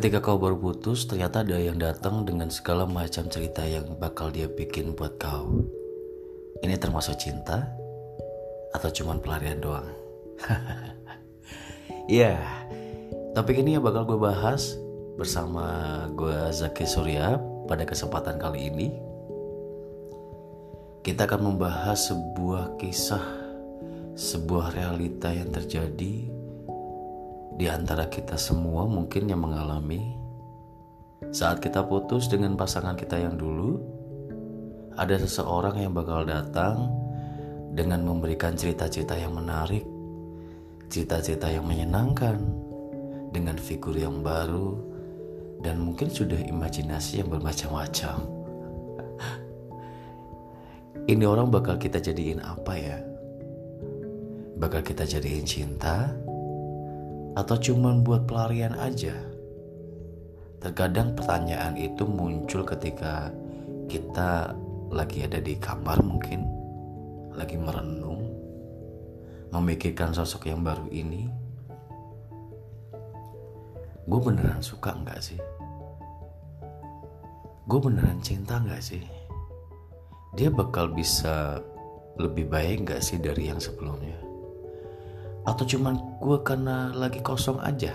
[0.00, 4.48] Ketika kau baru putus, ternyata ada yang datang dengan segala macam cerita yang bakal dia
[4.48, 5.60] bikin buat kau.
[6.64, 7.68] Ini termasuk cinta
[8.72, 9.84] atau cuman pelarian doang?
[12.08, 12.40] Iya, yeah,
[13.36, 14.72] topik ini yang bakal gue bahas
[15.20, 17.36] bersama gue Zaki Surya
[17.68, 18.88] pada kesempatan kali ini.
[21.04, 23.20] Kita akan membahas sebuah kisah,
[24.16, 26.39] sebuah realita yang terjadi
[27.60, 30.16] di antara kita semua mungkin yang mengalami
[31.28, 33.76] saat kita putus dengan pasangan kita yang dulu,
[34.96, 36.88] ada seseorang yang bakal datang
[37.76, 39.84] dengan memberikan cerita-cerita yang menarik,
[40.88, 42.40] cerita-cerita yang menyenangkan,
[43.30, 44.80] dengan figur yang baru,
[45.60, 48.16] dan mungkin sudah imajinasi yang bermacam-macam.
[51.12, 52.98] Ini orang bakal kita jadiin apa ya?
[54.58, 56.10] Bakal kita jadiin cinta,
[57.38, 59.14] atau cuman buat pelarian aja?
[60.60, 63.32] Terkadang pertanyaan itu muncul ketika
[63.88, 64.52] kita
[64.90, 66.44] lagi ada di kamar mungkin,
[67.32, 68.28] lagi merenung,
[69.54, 71.30] memikirkan sosok yang baru ini.
[74.04, 75.40] Gue beneran suka nggak sih?
[77.70, 79.02] Gue beneran cinta nggak sih?
[80.34, 81.62] Dia bakal bisa
[82.18, 84.29] lebih baik nggak sih dari yang sebelumnya?
[85.50, 87.90] Atau cuman gue karena lagi kosong aja?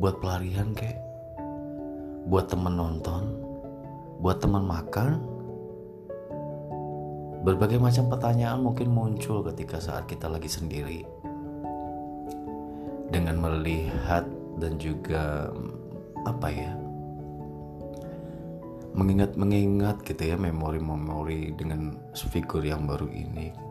[0.00, 0.96] Buat pelarian kayak
[2.24, 3.36] buat temen nonton.
[4.24, 5.20] Buat teman makan.
[7.44, 11.04] Berbagai macam pertanyaan mungkin muncul ketika saat kita lagi sendiri.
[13.12, 14.24] Dengan melihat
[14.56, 15.52] dan juga
[16.24, 16.72] apa ya
[18.98, 23.67] mengingat-mengingat gitu ya memori-memori dengan figur yang baru ini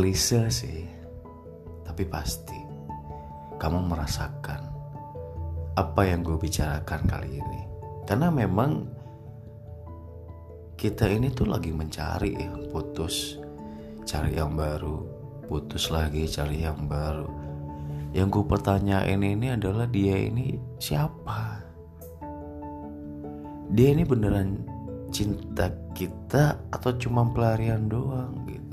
[0.00, 0.80] klise sih
[1.84, 2.56] tapi pasti
[3.60, 4.72] kamu merasakan
[5.76, 7.60] apa yang gue bicarakan kali ini.
[8.08, 8.88] Karena memang
[10.80, 13.36] kita ini tuh lagi mencari ya putus
[14.08, 15.04] cari yang baru
[15.44, 17.28] putus lagi cari yang baru.
[18.16, 21.60] Yang gue pertanyain ini adalah dia ini siapa?
[23.68, 24.64] Dia ini beneran
[25.12, 28.69] cinta kita atau cuma pelarian doang gitu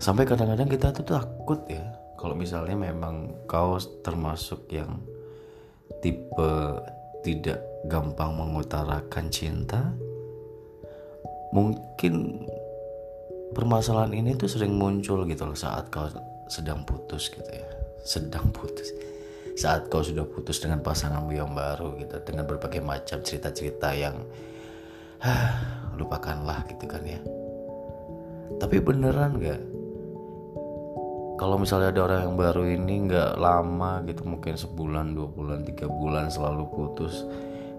[0.00, 1.84] sampai kadang-kadang kita tuh takut ya
[2.16, 4.98] kalau misalnya memang kau termasuk yang
[6.00, 6.52] tipe
[7.20, 9.92] tidak gampang mengutarakan cinta
[11.52, 12.46] mungkin
[13.54, 16.06] permasalahan ini tuh sering muncul gitu loh saat kau
[16.50, 17.66] sedang putus gitu ya.
[18.02, 18.90] Sedang putus.
[19.58, 24.16] Saat kau sudah putus dengan pasangan yang baru gitu dengan berbagai macam cerita-cerita yang
[25.22, 25.50] ah,
[25.98, 27.20] lupakanlah gitu kan ya.
[28.58, 29.60] Tapi beneran gak
[31.40, 35.88] kalau misalnya ada orang yang baru ini nggak lama gitu mungkin sebulan dua bulan tiga
[35.88, 37.24] bulan selalu putus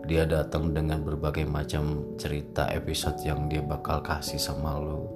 [0.10, 5.14] dia datang dengan berbagai macam cerita episode yang dia bakal kasih sama lo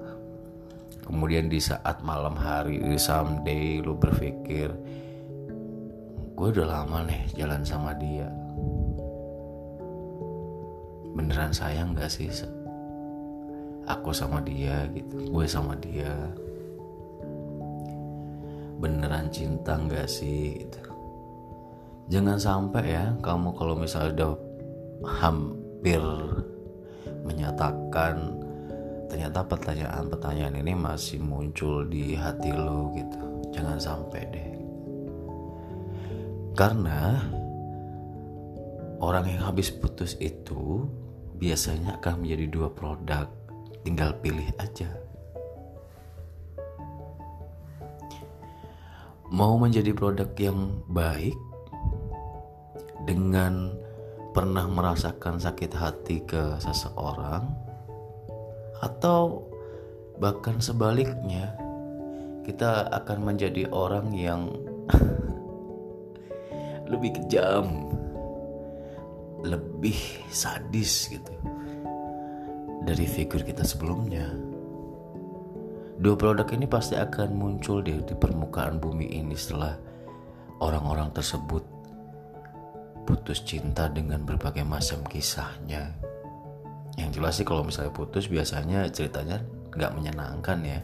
[1.09, 4.69] kemudian di saat malam hari di someday lu berpikir
[6.38, 8.28] gue udah lama nih jalan sama dia.
[11.16, 12.28] Beneran sayang gak sih
[13.88, 16.11] aku sama dia gitu gue sama dia
[18.85, 20.81] beneran cinta nggak sih gitu.
[22.13, 24.31] jangan sampai ya kamu kalau misalnya udah
[25.18, 26.01] hampir
[27.25, 28.46] menyatakan
[29.09, 33.22] ternyata pertanyaan-pertanyaan ini masih muncul di hati lo gitu.
[33.53, 34.50] Jangan sampai deh.
[36.56, 37.19] Karena
[39.00, 40.85] orang yang habis putus itu
[41.35, 43.28] biasanya akan menjadi dua produk
[43.84, 44.88] tinggal pilih aja
[49.33, 51.37] mau menjadi produk yang baik
[53.05, 53.73] dengan
[54.35, 57.47] pernah merasakan sakit hati ke seseorang
[58.83, 59.47] atau
[60.19, 61.55] bahkan sebaliknya
[62.45, 64.53] kita akan menjadi orang yang
[66.91, 67.89] lebih kejam
[69.41, 69.97] lebih
[70.29, 71.33] sadis gitu
[72.85, 74.29] dari figur kita sebelumnya
[75.95, 79.79] Dua produk ini pasti akan muncul di, di permukaan bumi ini setelah
[80.59, 81.63] orang-orang tersebut
[83.07, 85.95] putus cinta dengan berbagai macam kisahnya.
[86.99, 89.39] Yang jelas sih kalau misalnya putus biasanya ceritanya
[89.71, 90.79] nggak menyenangkan ya.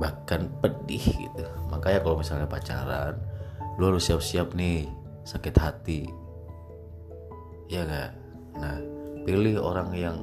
[0.00, 1.46] Bahkan pedih gitu.
[1.70, 3.14] Makanya kalau misalnya pacaran,
[3.78, 4.90] lu harus siap-siap nih
[5.22, 6.02] sakit hati.
[7.66, 8.10] Ya gak?
[8.58, 8.78] Nah,
[9.26, 10.18] pilih orang yang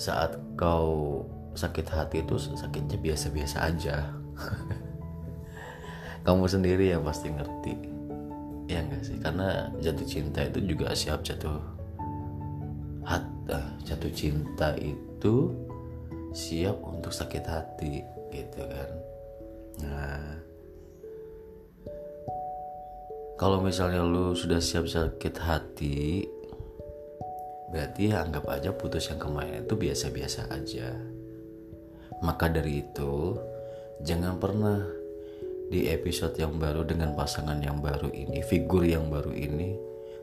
[0.00, 1.22] saat kau
[1.52, 4.12] sakit hati itu sakitnya biasa-biasa aja.
[6.26, 7.74] Kamu sendiri ya pasti ngerti.
[8.70, 9.18] Ya enggak sih?
[9.18, 11.60] Karena jatuh cinta itu juga siap jatuh
[13.02, 15.50] hat eh, jatuh cinta itu
[16.30, 18.00] siap untuk sakit hati
[18.30, 18.90] gitu kan?
[19.82, 20.52] Nah
[23.42, 26.22] kalau misalnya lu sudah siap sakit hati
[27.74, 30.94] berarti ya anggap aja putus yang kemarin itu biasa-biasa aja
[32.22, 33.34] maka dari itu
[34.06, 34.78] jangan pernah
[35.68, 39.74] di episode yang baru dengan pasangan yang baru ini, figur yang baru ini,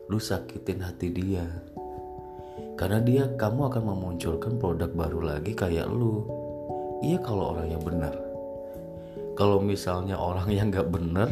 [0.08, 1.44] lu sakitin hati dia.
[2.80, 6.24] Karena dia kamu akan memunculkan produk baru lagi kayak lu.
[7.04, 8.16] Iya kalau orangnya benar.
[9.36, 11.32] Kalau misalnya orang yang gak benar,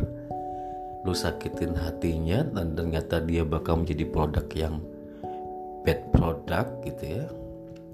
[1.03, 4.75] lu sakitin hatinya dan ternyata dia bakal menjadi produk yang
[5.87, 7.25] bad product gitu ya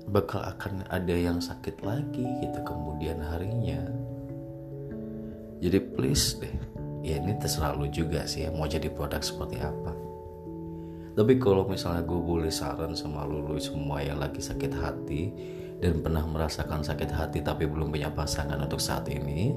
[0.10, 3.80] bakal akan ada yang sakit lagi gitu kemudian harinya.
[5.64, 6.56] Jadi please deh
[7.04, 9.94] ya ini terserah lu juga sih ya mau jadi produk seperti apa.
[11.14, 15.24] Tapi kalau misalnya gue boleh saran sama lu, lu semua yang lagi sakit hati
[15.78, 19.54] dan pernah merasakan sakit hati tapi belum punya pasangan untuk saat ini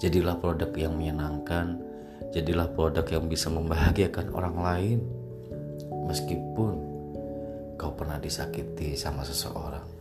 [0.00, 1.76] jadilah produk yang menyenangkan
[2.32, 4.98] jadilah produk yang bisa membahagiakan orang lain.
[6.06, 6.95] Meskipun
[7.96, 9.96] pernah disakiti sama seseorang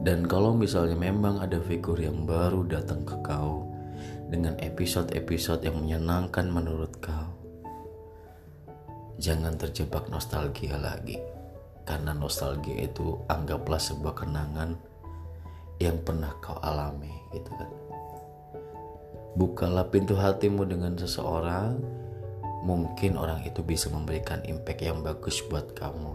[0.00, 3.68] dan kalau misalnya memang ada figur yang baru datang ke kau
[4.32, 7.28] dengan episode-episode yang menyenangkan menurut kau,
[9.20, 11.20] jangan terjebak nostalgia lagi.
[11.84, 14.72] Karena nostalgia itu anggaplah sebuah kenangan
[15.76, 17.70] yang pernah kau alami gitu kan.
[19.36, 21.76] Bukalah pintu hatimu dengan seseorang,
[22.60, 26.14] mungkin orang itu bisa memberikan impact yang bagus buat kamu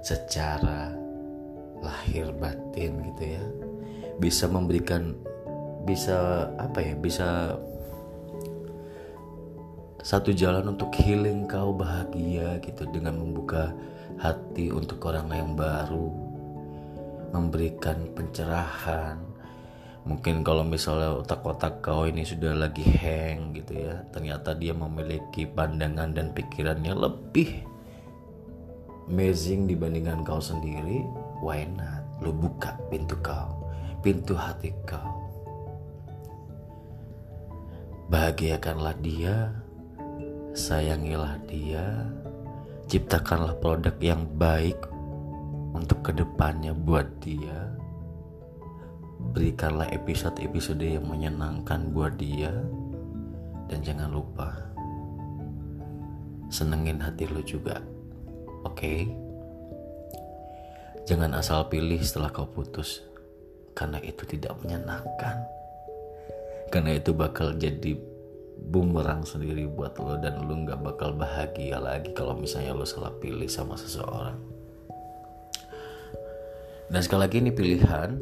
[0.00, 0.92] secara
[1.84, 3.44] lahir batin gitu ya.
[4.16, 5.12] Bisa memberikan
[5.86, 7.54] bisa apa ya bisa
[10.06, 13.74] satu jalan untuk healing kau bahagia gitu dengan membuka
[14.22, 16.08] hati untuk orang yang baru
[17.34, 19.18] memberikan pencerahan
[20.06, 26.14] mungkin kalau misalnya otak-otak kau ini sudah lagi hang gitu ya ternyata dia memiliki pandangan
[26.14, 27.66] dan pikirannya lebih
[29.10, 31.02] amazing dibandingkan kau sendiri
[31.42, 32.06] why not?
[32.24, 33.66] Lu buka pintu kau
[34.06, 35.18] pintu hati kau.
[38.06, 39.50] Bahagiakanlah dia
[40.54, 42.06] sayangilah dia
[42.86, 44.78] ciptakanlah produk yang baik
[45.74, 47.75] untuk ke depannya buat dia
[49.32, 52.52] berikanlah episode-episode yang menyenangkan buat dia
[53.66, 54.54] dan jangan lupa
[56.52, 57.82] senengin hati lu juga
[58.62, 59.00] oke okay?
[61.06, 62.98] Jangan asal pilih setelah kau putus,
[63.78, 65.38] karena itu tidak menyenangkan.
[66.66, 67.94] Karena itu bakal jadi
[68.74, 73.46] bumerang sendiri buat lo dan lo nggak bakal bahagia lagi kalau misalnya lo salah pilih
[73.46, 74.34] sama seseorang.
[76.90, 78.18] Dan sekali lagi ini pilihan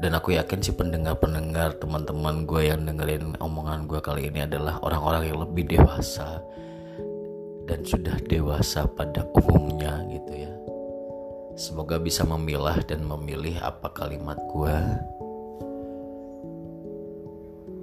[0.00, 5.28] dan aku yakin sih pendengar-pendengar teman-teman gue yang dengerin omongan gue kali ini adalah orang-orang
[5.28, 6.40] yang lebih dewasa
[7.68, 10.50] dan sudah dewasa pada umumnya gitu ya
[11.60, 14.78] Semoga bisa memilah dan memilih apa kalimat gue.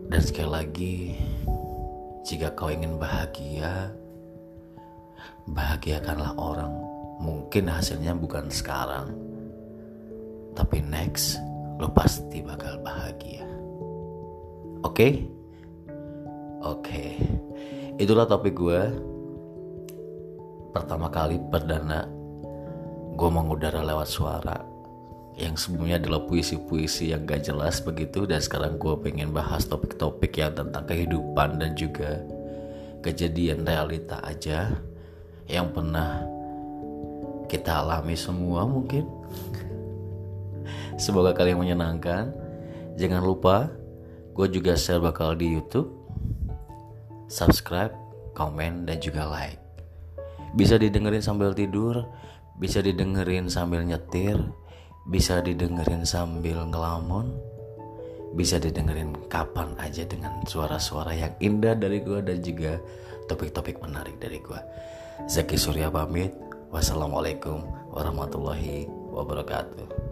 [0.10, 0.96] Dan sekali lagi,
[2.26, 3.94] jika kau ingin bahagia,
[5.46, 6.74] bahagiakanlah orang.
[7.22, 9.14] Mungkin hasilnya bukan sekarang,
[10.58, 11.38] tapi next
[11.78, 13.46] lo pasti bakal bahagia.
[14.82, 15.26] Oke?
[16.66, 17.18] Oke.
[17.98, 18.82] Itulah topik gue.
[20.74, 22.06] Pertama kali perdana
[23.18, 24.58] gue mengudara lewat suara
[25.38, 30.54] yang sebelumnya adalah puisi-puisi yang gak jelas begitu dan sekarang gue pengen bahas topik-topik yang
[30.54, 32.22] tentang kehidupan dan juga
[33.06, 34.74] kejadian realita aja
[35.46, 36.26] yang pernah
[37.46, 39.06] kita alami semua mungkin
[40.98, 42.34] semoga kalian menyenangkan
[42.98, 43.70] jangan lupa
[44.34, 45.90] gue juga share bakal di YouTube
[47.32, 47.94] subscribe
[48.34, 49.62] komen dan juga like
[50.58, 52.06] bisa didengerin sambil tidur
[52.58, 54.38] bisa didengerin sambil nyetir,
[55.06, 57.38] bisa didengerin sambil ngelamun,
[58.34, 62.82] bisa didengerin kapan aja dengan suara-suara yang indah dari gue dan juga
[63.30, 64.60] topik-topik menarik dari gue.
[65.30, 66.34] Zaki Surya pamit.
[66.68, 67.64] Wassalamualaikum
[67.96, 70.07] warahmatullahi wabarakatuh.